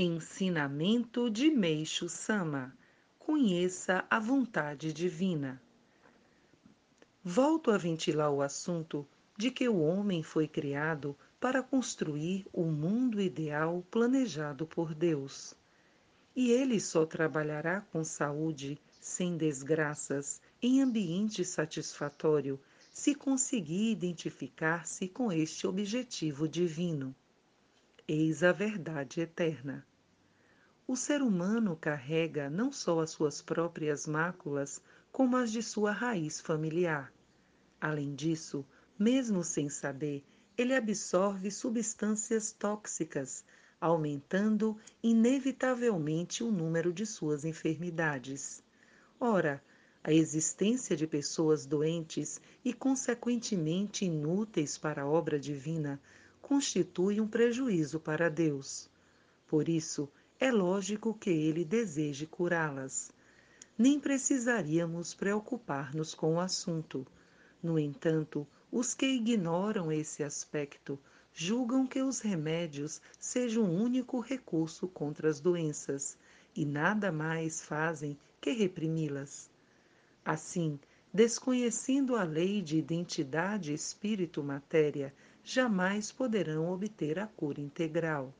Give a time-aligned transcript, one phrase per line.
[0.00, 2.72] Ensinamento de Meixo Sama.
[3.18, 5.60] Conheça a vontade divina.
[7.24, 9.04] Volto a ventilar o assunto
[9.36, 15.52] de que o homem foi criado para construir o mundo ideal planejado por Deus.
[16.36, 22.56] E ele só trabalhará com saúde, sem desgraças, em ambiente satisfatório,
[22.92, 27.12] se conseguir identificar-se com este objetivo divino.
[28.10, 29.86] Eis a verdade eterna.
[30.86, 34.80] O ser humano carrega não só as suas próprias máculas,
[35.12, 37.12] como as de sua raiz familiar.
[37.78, 38.64] Além disso,
[38.98, 40.24] mesmo sem saber,
[40.56, 43.44] ele absorve substâncias tóxicas,
[43.78, 48.64] aumentando inevitavelmente o número de suas enfermidades.
[49.20, 49.62] Ora,
[50.02, 56.00] a existência de pessoas doentes e, consequentemente, inúteis para a obra divina
[56.48, 58.88] constitui um prejuízo para Deus.
[59.46, 60.08] Por isso,
[60.40, 63.12] é lógico que ele deseje curá-las.
[63.76, 67.06] Nem precisaríamos preocupar-nos com o assunto.
[67.62, 70.98] No entanto, os que ignoram esse aspecto
[71.34, 76.16] julgam que os remédios sejam o único recurso contra as doenças
[76.56, 79.50] e nada mais fazem que reprimi-las.
[80.24, 80.80] Assim,
[81.12, 88.34] desconhecendo a lei de identidade espírito-matéria, jamais poderão obter a cura integral.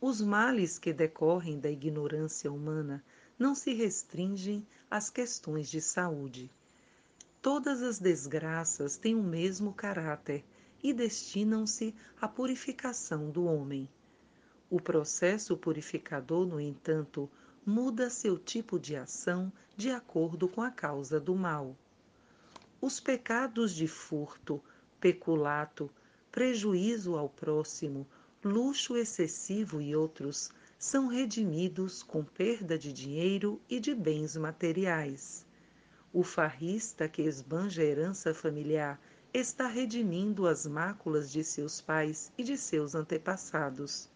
[0.00, 3.04] Os males que decorrem da ignorância humana
[3.38, 6.50] não se restringem às questões de saúde.
[7.42, 10.44] Todas as desgraças têm o mesmo caráter
[10.82, 13.88] e destinam-se à purificação do homem.
[14.70, 17.30] O processo purificador, no entanto,
[17.64, 21.76] muda seu tipo de ação de acordo com a causa do mal.
[22.80, 24.62] Os pecados de furto,
[25.00, 25.90] peculato,
[26.30, 28.06] prejuízo ao próximo,
[28.44, 35.44] luxo excessivo e outros são redimidos com perda de dinheiro e de bens materiais.
[36.12, 39.00] O farrista que esbanja a herança familiar
[39.32, 44.08] está redimindo as máculas de seus pais e de seus antepassados.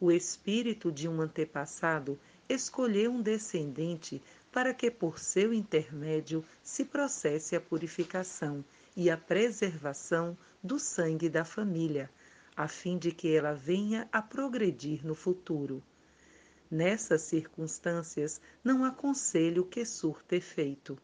[0.00, 2.18] O espírito de um antepassado
[2.48, 8.64] escolheu um descendente para que por seu intermédio se processe a purificação
[8.96, 12.10] e a preservação do sangue da família,
[12.56, 15.82] a fim de que ela venha a progredir no futuro.
[16.70, 20.98] Nessas circunstâncias, não aconselho que surta efeito.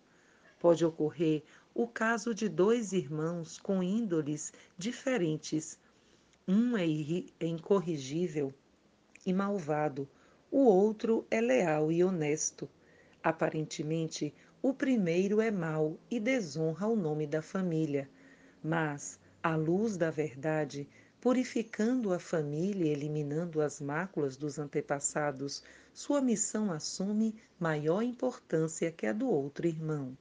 [0.59, 1.43] Pode ocorrer
[1.75, 5.79] o caso de dois irmãos com índoles diferentes.
[6.47, 6.85] Um é,
[7.41, 8.53] é incorrigível
[9.25, 10.09] e malvado,
[10.51, 12.69] o outro é leal e honesto.
[13.25, 18.07] Aparentemente, o primeiro é mau e desonra o nome da família,
[18.63, 20.87] mas, à luz da verdade,
[21.23, 29.07] purificando a família e eliminando as máculas dos antepassados, sua missão assume maior importância que
[29.07, 30.15] a do outro irmão.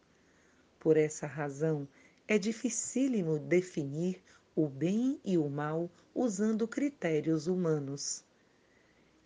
[0.80, 1.86] Por essa razão,
[2.25, 4.24] é dificílimo definir
[4.56, 8.24] o bem e o mal usando critérios humanos.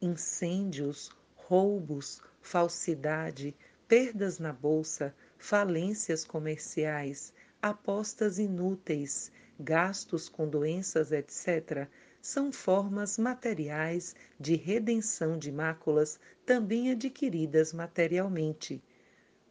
[0.02, 3.56] Incêndios, roubos, falsidade,
[3.88, 11.88] perdas na bolsa, falências comerciais, apostas inúteis, gastos com doenças, etc.,
[12.22, 18.84] são formas materiais de redenção de máculas também adquiridas materialmente.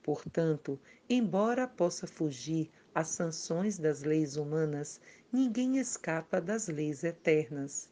[0.02, 5.00] Portanto, embora possa fugir às sanções das leis humanas,
[5.32, 7.88] ninguém escapa das leis eternas.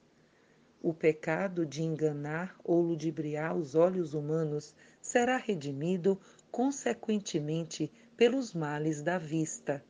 [0.86, 9.16] O pecado de enganar ou ludibriar os olhos humanos será redimido consequentemente pelos males da
[9.16, 9.82] vista.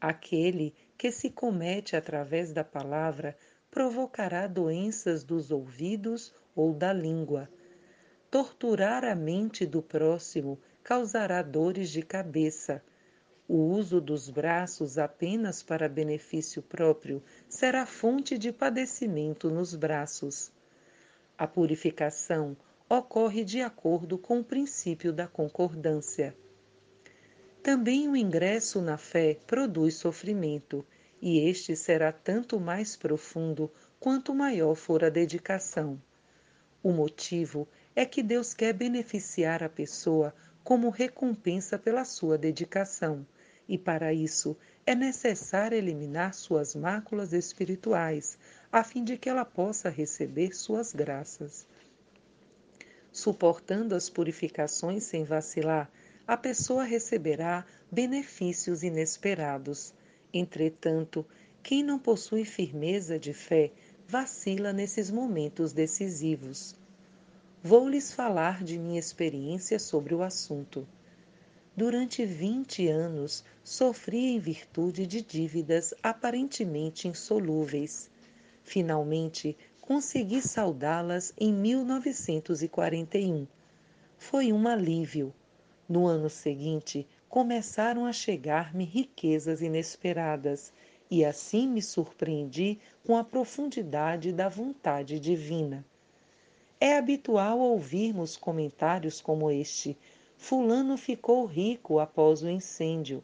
[0.00, 3.36] Aquele que se comete através da palavra
[3.72, 7.50] provocará doenças dos ouvidos ou da língua.
[8.30, 12.80] Torturar a mente do próximo causará dores de cabeça.
[13.52, 20.52] O uso dos braços apenas para benefício próprio será fonte de padecimento nos braços.
[21.36, 22.56] A purificação
[22.88, 26.32] ocorre de acordo com o princípio da concordância.
[27.60, 30.86] Também o ingresso na fé produz sofrimento,
[31.20, 33.68] e este será tanto mais profundo
[33.98, 36.00] quanto maior for a dedicação.
[36.84, 40.32] O motivo é que Deus quer beneficiar a pessoa
[40.62, 43.26] como recompensa pela sua dedicação,
[43.70, 48.36] e para isso é necessário eliminar suas máculas espirituais,
[48.72, 51.64] a fim de que ela possa receber suas graças.
[53.12, 55.88] Suportando as purificações sem vacilar,
[56.26, 59.94] a pessoa receberá benefícios inesperados.
[60.34, 61.24] Entretanto,
[61.62, 63.70] quem não possui firmeza de fé
[64.08, 66.74] vacila nesses momentos decisivos.
[67.62, 70.88] Vou lhes falar de minha experiência sobre o assunto.
[71.80, 78.10] Durante 20 anos, sofri em virtude de dívidas aparentemente insolúveis.
[78.62, 83.46] Finalmente, consegui saldá-las em 1941.
[84.18, 85.32] Foi um alívio.
[85.88, 90.74] No ano seguinte, começaram a chegar-me riquezas inesperadas,
[91.10, 95.82] e assim me surpreendi com a profundidade da vontade divina.
[96.78, 99.96] É habitual ouvirmos comentários como este:
[100.42, 103.22] Fulano ficou rico após o incêndio.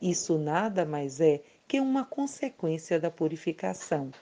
[0.00, 4.12] Isso nada mais é que uma consequência da purificação.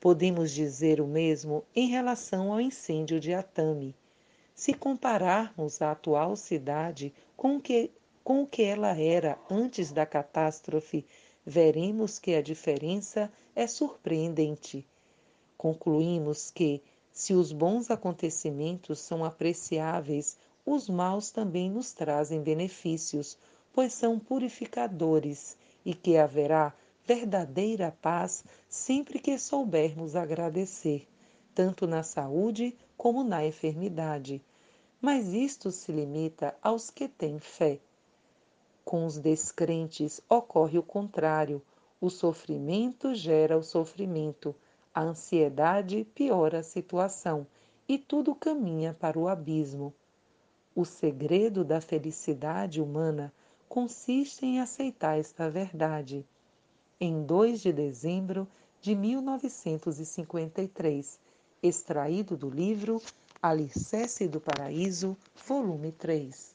[0.00, 3.94] Podemos dizer o mesmo em relação ao incêndio de Atame.
[4.54, 7.92] Se compararmos a atual cidade com que,
[8.24, 11.04] com o que ela era antes da catástrofe,
[11.44, 14.88] veremos que a diferença é surpreendente.
[15.56, 16.82] Concluímos que,
[17.12, 20.38] se os bons acontecimentos são apreciáveis,
[20.70, 23.38] os maus também nos trazem benefícios,
[23.72, 26.74] pois são purificadores, e que haverá
[27.06, 31.08] verdadeira paz sempre que soubermos agradecer,
[31.54, 34.42] tanto na saúde como na enfermidade.
[35.00, 37.78] Mas isto se limita aos que têm fé.
[38.84, 41.62] Com os descrentes ocorre o contrário.
[42.00, 44.54] O sofrimento gera o sofrimento,
[44.94, 47.46] a ansiedade piora a situação
[47.88, 49.94] e tudo caminha para o abismo.
[50.78, 53.32] O segredo da felicidade humana
[53.68, 56.24] consiste em aceitar esta verdade.
[57.00, 58.46] Em 2 de dezembro
[58.80, 61.18] de 1953,
[61.60, 63.02] extraído do livro
[63.42, 65.16] Alicerce do Paraíso,
[65.48, 66.54] volume 3.